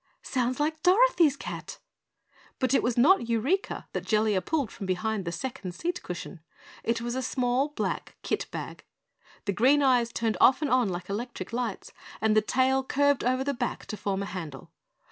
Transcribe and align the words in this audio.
"Sounds 0.23 0.59
like 0.59 0.81
Dorothy's 0.81 1.37
cat." 1.37 1.77
But 2.57 2.73
it 2.73 2.81
was 2.81 2.97
not 2.97 3.29
Eureka 3.29 3.87
that 3.93 4.03
Jellia 4.03 4.41
pulled 4.41 4.71
from 4.71 4.87
behind 4.87 5.25
the 5.25 5.31
second 5.31 5.73
seat 5.75 6.01
cushion. 6.01 6.39
It 6.83 7.01
was 7.01 7.13
a 7.13 7.21
small, 7.21 7.67
black 7.69 8.15
kit 8.23 8.47
bag. 8.49 8.83
The 9.45 9.53
green 9.53 9.83
eyes 9.83 10.11
turned 10.11 10.37
off 10.41 10.63
and 10.63 10.71
on 10.71 10.89
like 10.89 11.07
electric 11.07 11.53
lights, 11.53 11.93
and 12.19 12.35
the 12.35 12.41
tail 12.41 12.83
curved 12.83 13.23
over 13.23 13.43
the 13.43 13.53
back 13.53 13.85
to 13.85 13.95
form 13.95 14.23
a 14.23 14.25
handle. 14.25 14.71